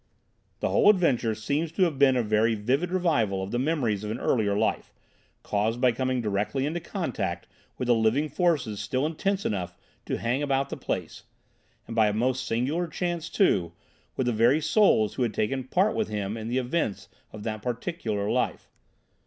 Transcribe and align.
"The 0.61 0.69
whole 0.69 0.89
adventure 0.89 1.35
seems 1.35 1.71
to 1.73 1.83
have 1.83 1.99
been 1.99 2.17
a 2.17 2.23
very 2.23 2.55
vivid 2.55 2.89
revival 2.89 3.43
of 3.43 3.51
the 3.51 3.59
memories 3.59 4.03
of 4.03 4.09
an 4.09 4.17
earlier 4.19 4.57
life, 4.57 4.91
caused 5.43 5.79
by 5.79 5.91
coming 5.91 6.23
directly 6.23 6.65
into 6.65 6.79
contact 6.79 7.45
with 7.77 7.87
the 7.87 7.93
living 7.93 8.27
forces 8.27 8.79
still 8.79 9.05
intense 9.05 9.45
enough 9.45 9.77
to 10.07 10.17
hang 10.17 10.41
about 10.41 10.69
the 10.71 10.75
place, 10.75 11.21
and, 11.85 11.95
by 11.95 12.07
a 12.07 12.13
most 12.13 12.47
singular 12.47 12.87
chance, 12.87 13.29
too, 13.29 13.73
with 14.15 14.25
the 14.25 14.33
very 14.33 14.59
souls 14.59 15.13
who 15.13 15.21
had 15.21 15.35
taken 15.35 15.65
part 15.65 15.95
with 15.95 16.07
him 16.07 16.35
in 16.35 16.47
the 16.47 16.57
events 16.57 17.07
of 17.31 17.43
that 17.43 17.61
particular 17.61 18.27
life. 18.27 18.71